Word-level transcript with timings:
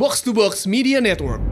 Box 0.00 0.24
to 0.24 0.32
Box 0.32 0.64
Media 0.64 0.96
Network. 0.96 1.44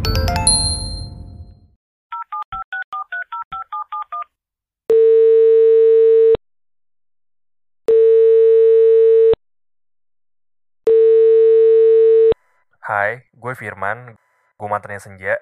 Hai, 12.80 13.28
gue 13.36 13.52
Firman, 13.52 14.16
gue 14.16 14.64
mantannya 14.64 14.96
Senja. 14.96 15.36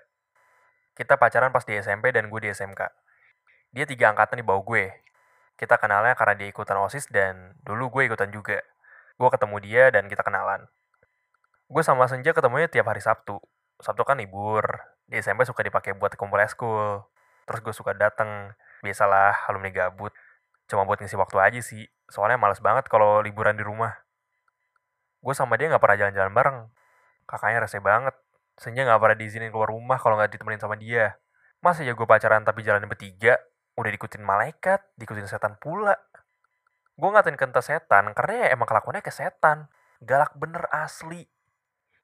Kita 0.99 1.15
pacaran 1.15 1.55
pas 1.55 1.63
di 1.63 1.79
SMP 1.79 2.11
dan 2.11 2.27
gue 2.27 2.43
di 2.43 2.51
SMK. 2.51 2.91
Dia 3.71 3.87
tiga 3.87 4.11
angkatan 4.11 4.35
di 4.35 4.43
bawah 4.43 4.67
gue. 4.67 4.91
Kita 5.55 5.79
kenalnya 5.79 6.19
karena 6.19 6.35
dia 6.35 6.51
ikutan 6.51 6.75
OSIS 6.83 7.07
dan 7.15 7.55
dulu 7.63 7.87
gue 7.87 8.11
ikutan 8.11 8.35
juga. 8.35 8.59
Gue 9.15 9.31
ketemu 9.31 9.63
dia 9.63 9.95
dan 9.95 10.11
kita 10.11 10.27
kenalan. 10.27 10.67
Gue 11.67 11.83
sama 11.83 12.07
Senja 12.07 12.31
ketemunya 12.31 12.71
tiap 12.71 12.87
hari 12.87 13.03
Sabtu. 13.03 13.43
Sabtu 13.83 14.07
kan 14.07 14.23
libur. 14.23 14.63
Di 15.11 15.19
SMP 15.19 15.43
suka 15.43 15.67
dipakai 15.67 15.99
buat 15.99 16.15
kumpul 16.15 16.39
eskul. 16.39 17.03
Terus 17.43 17.59
gue 17.59 17.75
suka 17.75 17.91
dateng. 17.91 18.55
Biasalah, 18.87 19.51
alumni 19.51 19.75
gabut. 19.75 20.15
Cuma 20.71 20.87
buat 20.87 21.03
ngisi 21.03 21.19
waktu 21.19 21.37
aja 21.43 21.61
sih. 21.63 21.83
Soalnya 22.07 22.39
males 22.39 22.63
banget 22.63 22.87
kalau 22.87 23.19
liburan 23.19 23.59
di 23.59 23.67
rumah. 23.67 23.99
Gue 25.19 25.35
sama 25.35 25.59
dia 25.59 25.67
nggak 25.67 25.83
pernah 25.83 25.99
jalan-jalan 26.07 26.33
bareng. 26.39 26.59
Kakaknya 27.27 27.59
rese 27.67 27.83
banget. 27.83 28.15
Senja 28.55 28.87
nggak 28.87 29.03
pernah 29.03 29.17
diizinin 29.19 29.51
keluar 29.51 29.75
rumah 29.75 29.99
kalau 29.99 30.15
nggak 30.15 30.39
ditemenin 30.39 30.63
sama 30.63 30.79
dia. 30.79 31.19
Masa 31.59 31.83
ya 31.83 31.99
gue 31.99 32.07
pacaran 32.07 32.47
tapi 32.47 32.63
jalan 32.63 32.87
bertiga? 32.87 33.43
Udah 33.75 33.91
diikutin 33.91 34.23
malaikat, 34.23 34.87
diikutin 34.95 35.27
setan 35.27 35.59
pula. 35.59 35.99
Gue 36.95 37.11
ngatain 37.11 37.35
kenta 37.35 37.59
setan 37.59 38.15
karena 38.15 38.47
ya 38.47 38.55
emang 38.55 38.71
kelakuannya 38.71 39.03
kayak 39.03 39.19
setan. 39.19 39.67
Galak 39.99 40.39
bener 40.39 40.71
asli. 40.71 41.27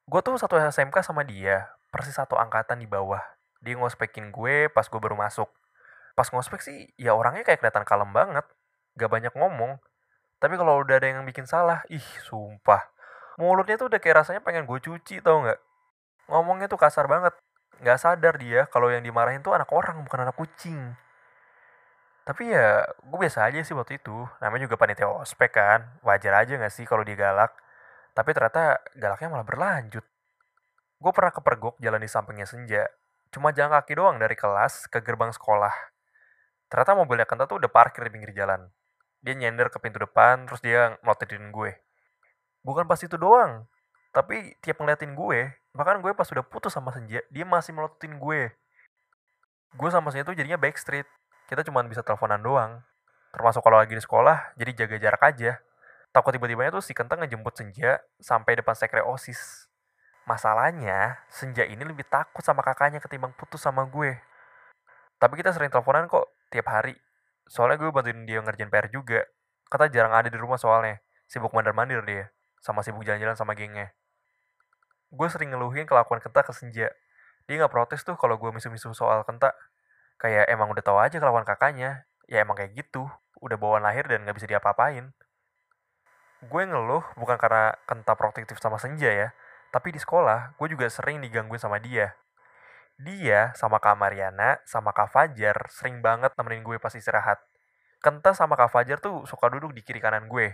Gue 0.06 0.18
tuh 0.18 0.34
satu 0.34 0.58
SMK 0.58 1.06
sama 1.06 1.22
dia, 1.22 1.70
persis 1.94 2.18
satu 2.18 2.34
angkatan 2.34 2.82
di 2.82 2.90
bawah. 2.90 3.22
Dia 3.62 3.78
ngospekin 3.78 4.34
gue 4.34 4.66
pas 4.66 4.82
gue 4.82 4.98
baru 4.98 5.14
masuk. 5.14 5.46
Pas 6.18 6.26
ngospek 6.26 6.58
sih, 6.58 6.90
ya 6.98 7.14
orangnya 7.14 7.46
kayak 7.46 7.62
kelihatan 7.62 7.86
kalem 7.86 8.10
banget. 8.10 8.42
Gak 8.98 9.08
banyak 9.08 9.32
ngomong. 9.38 9.78
Tapi 10.42 10.58
kalau 10.58 10.82
udah 10.82 10.98
ada 10.98 11.06
yang 11.06 11.22
bikin 11.22 11.46
salah, 11.46 11.86
ih 11.86 12.02
sumpah. 12.26 12.82
Mulutnya 13.38 13.78
tuh 13.78 13.86
udah 13.86 14.02
kayak 14.02 14.26
rasanya 14.26 14.42
pengen 14.42 14.66
gue 14.66 14.78
cuci 14.82 15.22
tau 15.22 15.40
nggak? 15.46 15.60
Ngomongnya 16.28 16.66
tuh 16.66 16.76
kasar 16.82 17.06
banget. 17.06 17.32
Nggak 17.78 17.98
sadar 18.02 18.34
dia 18.36 18.66
kalau 18.68 18.90
yang 18.90 19.06
dimarahin 19.06 19.40
tuh 19.40 19.54
anak 19.54 19.70
orang 19.70 20.02
bukan 20.02 20.26
anak 20.26 20.36
kucing. 20.36 20.98
Tapi 22.22 22.54
ya 22.54 22.86
gue 22.86 23.18
biasa 23.18 23.48
aja 23.50 23.62
sih 23.62 23.74
waktu 23.74 24.02
itu. 24.02 24.26
Namanya 24.42 24.66
juga 24.66 24.76
panitia 24.76 25.08
ospek 25.10 25.54
kan. 25.54 25.80
Wajar 26.02 26.44
aja 26.44 26.58
gak 26.58 26.74
sih 26.74 26.86
kalau 26.86 27.02
dia 27.02 27.18
galak. 27.18 27.54
Tapi 28.12 28.30
ternyata 28.36 28.80
galaknya 28.92 29.28
malah 29.32 29.46
berlanjut. 29.48 30.04
Gue 31.02 31.12
pernah 31.16 31.32
kepergok 31.32 31.80
jalan 31.80 31.98
di 31.98 32.08
sampingnya 32.08 32.46
Senja. 32.46 32.86
Cuma 33.32 33.50
jalan 33.50 33.72
kaki 33.80 33.96
doang 33.96 34.20
dari 34.20 34.36
kelas 34.36 34.86
ke 34.92 35.00
gerbang 35.00 35.32
sekolah. 35.32 35.72
Ternyata 36.68 36.92
mobilnya 36.96 37.24
Kenta 37.24 37.48
tuh 37.48 37.60
udah 37.60 37.72
parkir 37.72 38.04
di 38.06 38.12
pinggir 38.12 38.32
jalan. 38.36 38.68
Dia 39.24 39.36
nyender 39.36 39.72
ke 39.72 39.80
pintu 39.80 40.00
depan, 40.00 40.44
terus 40.44 40.60
dia 40.60 40.96
ngelototin 41.00 41.52
gue. 41.52 41.76
Bukan 42.62 42.84
pas 42.84 43.00
itu 43.00 43.16
doang. 43.16 43.64
Tapi 44.12 44.56
tiap 44.60 44.78
ngeliatin 44.80 45.16
gue, 45.16 45.56
bahkan 45.72 45.98
gue 46.04 46.12
pas 46.12 46.28
udah 46.28 46.44
putus 46.44 46.76
sama 46.76 46.92
Senja, 46.92 47.24
dia 47.32 47.44
masih 47.48 47.72
melototin 47.72 48.20
gue. 48.20 48.52
Gue 49.72 49.88
sama 49.88 50.12
Senja 50.12 50.28
tuh 50.28 50.36
jadinya 50.36 50.60
backstreet. 50.60 51.08
Kita 51.48 51.64
cuma 51.64 51.80
bisa 51.88 52.04
teleponan 52.04 52.44
doang. 52.44 52.84
Termasuk 53.32 53.64
kalau 53.64 53.80
lagi 53.80 53.96
di 53.96 54.02
sekolah, 54.04 54.52
jadi 54.60 54.84
jaga 54.84 54.96
jarak 55.00 55.22
aja. 55.24 55.52
Takut 56.12 56.36
tiba-tibanya 56.36 56.76
tuh 56.76 56.84
si 56.84 56.92
Kentang 56.92 57.24
ngejemput 57.24 57.56
Senja 57.56 57.96
sampai 58.20 58.60
depan 58.60 58.76
sekre 58.76 59.00
OSIS. 59.00 59.72
Masalahnya, 60.28 61.24
Senja 61.32 61.64
ini 61.64 61.80
lebih 61.88 62.04
takut 62.04 62.44
sama 62.44 62.60
kakaknya 62.60 63.00
ketimbang 63.00 63.32
putus 63.32 63.64
sama 63.64 63.88
gue. 63.88 64.20
Tapi 65.16 65.34
kita 65.40 65.56
sering 65.56 65.72
teleponan 65.72 66.12
kok 66.12 66.28
tiap 66.52 66.68
hari. 66.68 66.92
Soalnya 67.48 67.80
gue 67.80 67.88
bantuin 67.88 68.28
dia 68.28 68.44
ngerjain 68.44 68.68
PR 68.68 68.92
juga. 68.92 69.24
Kata 69.72 69.88
jarang 69.88 70.12
ada 70.12 70.28
di 70.28 70.36
rumah 70.36 70.60
soalnya. 70.60 71.00
Sibuk 71.24 71.56
mandar-mandir 71.56 72.04
dia. 72.04 72.28
Sama 72.60 72.84
sibuk 72.84 73.08
jalan-jalan 73.08 73.32
sama 73.32 73.56
gengnya. 73.56 73.96
Gue 75.08 75.32
sering 75.32 75.56
ngeluhin 75.56 75.88
kelakuan 75.88 76.20
Kenta 76.20 76.44
ke 76.44 76.52
Senja. 76.52 76.92
Dia 77.48 77.54
nggak 77.56 77.72
protes 77.72 78.04
tuh 78.04 78.20
kalau 78.20 78.36
gue 78.36 78.52
misu-misu 78.52 78.92
soal 78.92 79.24
Kenta. 79.24 79.56
Kayak 80.20 80.44
emang 80.52 80.68
udah 80.76 80.84
tahu 80.84 81.00
aja 81.00 81.16
kelakuan 81.16 81.48
kakaknya. 81.48 82.04
Ya 82.28 82.44
emang 82.44 82.60
kayak 82.60 82.76
gitu. 82.76 83.08
Udah 83.40 83.56
bawaan 83.56 83.80
lahir 83.80 84.04
dan 84.12 84.28
nggak 84.28 84.36
bisa 84.36 84.44
diapa-apain. 84.44 85.16
Gue 86.42 86.66
ngeluh 86.66 87.06
bukan 87.14 87.38
karena 87.38 87.78
Kenta 87.86 88.18
protektif 88.18 88.58
sama 88.58 88.82
Senja 88.82 89.06
ya. 89.06 89.28
Tapi 89.70 89.94
di 89.94 90.02
sekolah, 90.02 90.58
gue 90.58 90.68
juga 90.74 90.90
sering 90.90 91.22
digangguin 91.22 91.62
sama 91.62 91.78
dia. 91.78 92.18
Dia 92.98 93.54
sama 93.54 93.78
Kak 93.78 93.94
Mariana, 93.94 94.58
sama 94.66 94.90
Kak 94.90 95.14
Fajar, 95.14 95.70
sering 95.70 96.02
banget 96.02 96.34
nemenin 96.34 96.66
gue 96.66 96.76
pas 96.82 96.92
istirahat. 96.92 97.40
Kenta 98.02 98.34
sama 98.34 98.58
Kak 98.58 98.74
Fajar 98.74 98.98
tuh 98.98 99.22
suka 99.24 99.46
duduk 99.48 99.70
di 99.70 99.86
kiri 99.86 100.02
kanan 100.02 100.26
gue. 100.26 100.50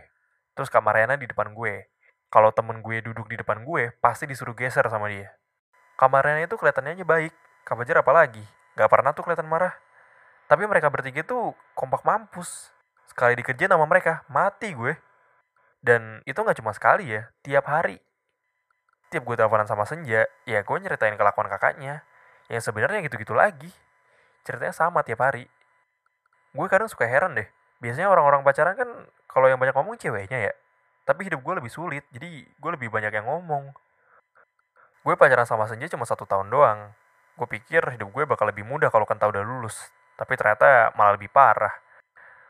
Terus 0.53 0.69
Kak 0.69 0.84
Mariana 0.84 1.16
di 1.16 1.25
depan 1.25 1.56
gue. 1.56 1.88
Kalau 2.28 2.53
temen 2.53 2.84
gue 2.84 3.00
duduk 3.00 3.25
di 3.25 3.41
depan 3.41 3.65
gue, 3.65 3.88
pasti 4.05 4.28
disuruh 4.28 4.53
geser 4.53 4.84
sama 4.93 5.09
dia. 5.09 5.32
Kak 5.97 6.12
Mariana 6.12 6.44
itu 6.44 6.60
kelihatannya 6.60 7.00
aja 7.00 7.06
baik. 7.09 7.32
Kak 7.65 7.75
Fajar 7.81 8.05
apalagi. 8.05 8.44
Gak 8.76 8.93
pernah 8.93 9.16
tuh 9.16 9.25
kelihatan 9.25 9.49
marah. 9.49 9.72
Tapi 10.47 10.69
mereka 10.69 10.93
bertiga 10.93 11.25
tuh 11.25 11.56
kompak 11.72 12.05
mampus. 12.05 12.70
Sekali 13.09 13.34
dikerjain 13.41 13.72
sama 13.72 13.88
mereka, 13.88 14.22
mati 14.28 14.76
gue. 14.76 15.07
Dan 15.78 16.22
itu 16.27 16.39
nggak 16.39 16.59
cuma 16.59 16.75
sekali 16.75 17.15
ya, 17.15 17.31
tiap 17.43 17.66
hari 17.71 18.03
tiap 19.09 19.25
gue 19.25 19.37
teleponan 19.41 19.65
sama 19.65 19.89
Senja, 19.89 20.28
ya 20.44 20.61
gue 20.61 20.77
nyeritain 20.78 21.16
kelakuan 21.16 21.49
kakaknya. 21.49 22.05
Yang 22.49 22.72
sebenarnya 22.72 23.05
gitu-gitu 23.05 23.37
lagi. 23.37 23.69
Ceritanya 24.44 24.72
sama 24.72 25.05
tiap 25.05 25.21
hari. 25.21 25.49
Gue 26.53 26.67
kadang 26.69 26.88
suka 26.88 27.05
heran 27.05 27.37
deh. 27.37 27.49
Biasanya 27.81 28.09
orang-orang 28.09 28.41
pacaran 28.44 28.77
kan 28.77 28.88
kalau 29.28 29.49
yang 29.49 29.61
banyak 29.61 29.77
ngomong 29.77 30.00
ceweknya 30.00 30.53
ya. 30.53 30.53
Tapi 31.05 31.28
hidup 31.28 31.41
gue 31.41 31.55
lebih 31.61 31.72
sulit, 31.72 32.05
jadi 32.12 32.44
gue 32.44 32.71
lebih 32.72 32.93
banyak 32.93 33.12
yang 33.12 33.25
ngomong. 33.28 33.72
Gue 35.05 35.15
pacaran 35.17 35.49
sama 35.49 35.65
Senja 35.69 35.88
cuma 35.88 36.05
satu 36.05 36.28
tahun 36.28 36.53
doang. 36.53 36.93
Gue 37.37 37.49
pikir 37.49 37.81
hidup 37.97 38.12
gue 38.12 38.25
bakal 38.28 38.49
lebih 38.49 38.65
mudah 38.65 38.93
kalau 38.93 39.09
Kenta 39.09 39.28
udah 39.28 39.41
lulus. 39.41 39.77
Tapi 40.21 40.37
ternyata 40.37 40.93
malah 40.97 41.17
lebih 41.17 41.33
parah. 41.33 41.72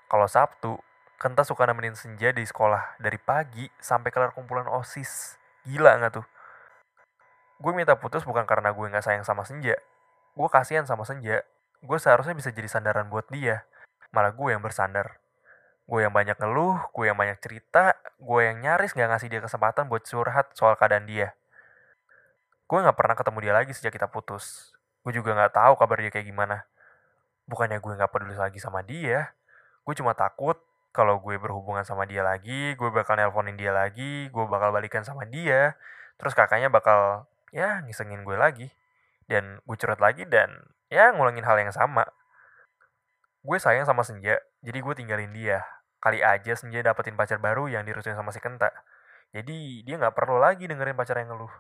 Kalau 0.09 0.25
Sabtu, 0.27 0.75
Kenta 1.19 1.43
suka 1.43 1.67
nemenin 1.67 1.99
Senja 1.99 2.31
di 2.31 2.47
sekolah 2.47 2.95
dari 3.03 3.19
pagi 3.19 3.67
sampai 3.83 4.15
kelar 4.15 4.31
kumpulan 4.39 4.71
OSIS. 4.71 5.34
Gila 5.67 5.99
nggak 5.99 6.15
tuh? 6.15 6.27
gue 7.59 7.73
minta 7.75 7.99
putus 7.99 8.23
bukan 8.23 8.47
karena 8.47 8.71
gue 8.71 8.87
nggak 8.87 9.03
sayang 9.03 9.27
sama 9.27 9.43
Senja. 9.43 9.75
Gue 10.39 10.47
kasihan 10.47 10.87
sama 10.87 11.03
Senja. 11.03 11.43
Gue 11.83 11.99
seharusnya 11.99 12.39
bisa 12.39 12.55
jadi 12.55 12.71
sandaran 12.71 13.11
buat 13.11 13.27
dia. 13.34 13.67
Malah 14.15 14.31
gue 14.31 14.55
yang 14.55 14.62
bersandar. 14.62 15.19
Gue 15.91 16.06
yang 16.06 16.15
banyak 16.15 16.39
ngeluh, 16.39 16.79
gue 16.95 17.05
yang 17.11 17.19
banyak 17.19 17.43
cerita, 17.43 17.99
gue 18.21 18.41
yang 18.47 18.62
nyaris 18.62 18.95
nggak 18.95 19.11
ngasih 19.11 19.29
dia 19.33 19.41
kesempatan 19.43 19.91
buat 19.91 20.06
curhat 20.06 20.55
soal 20.55 20.79
keadaan 20.79 21.11
dia. 21.11 21.35
Gue 22.71 22.79
nggak 22.79 22.95
pernah 22.95 23.19
ketemu 23.19 23.39
dia 23.43 23.55
lagi 23.59 23.73
sejak 23.75 23.91
kita 23.91 24.06
putus. 24.06 24.71
Gue 25.03 25.11
juga 25.11 25.35
nggak 25.35 25.59
tahu 25.59 25.75
kabar 25.75 25.99
dia 25.99 26.15
kayak 26.15 26.31
gimana. 26.31 26.62
Bukannya 27.50 27.83
gue 27.83 27.93
nggak 27.99 28.12
peduli 28.15 28.39
lagi 28.39 28.62
sama 28.62 28.87
dia. 28.87 29.35
Gue 29.83 29.99
cuma 29.99 30.15
takut 30.15 30.61
kalau 30.98 31.22
gue 31.22 31.38
berhubungan 31.38 31.86
sama 31.86 32.10
dia 32.10 32.26
lagi, 32.26 32.75
gue 32.75 32.88
bakal 32.91 33.14
nelponin 33.14 33.54
dia 33.54 33.70
lagi, 33.70 34.26
gue 34.34 34.44
bakal 34.50 34.75
balikan 34.75 35.06
sama 35.06 35.22
dia, 35.22 35.78
terus 36.19 36.34
kakaknya 36.34 36.66
bakal 36.75 37.31
ya 37.54 37.78
ngisengin 37.86 38.26
gue 38.26 38.34
lagi 38.34 38.66
dan 39.31 39.62
gue 39.62 39.76
curhat 39.78 40.03
lagi 40.03 40.26
dan 40.26 40.50
ya 40.91 41.14
ngulangin 41.14 41.47
hal 41.47 41.54
yang 41.62 41.70
sama. 41.70 42.03
Gue 43.47 43.62
sayang 43.62 43.87
sama 43.87 44.03
Senja 44.03 44.42
jadi 44.58 44.82
gue 44.82 44.94
tinggalin 44.98 45.31
dia. 45.31 45.62
Kali 46.03 46.19
aja 46.19 46.58
Senja 46.58 46.82
dapetin 46.82 47.14
pacar 47.14 47.38
baru 47.38 47.70
yang 47.70 47.87
dirusuhin 47.87 48.19
sama 48.19 48.34
si 48.34 48.42
Kenta. 48.42 48.75
Jadi 49.31 49.87
dia 49.87 49.94
nggak 50.03 50.19
perlu 50.19 50.42
lagi 50.42 50.66
dengerin 50.66 50.98
pacar 50.98 51.22
yang 51.22 51.31
ngeluh 51.31 51.53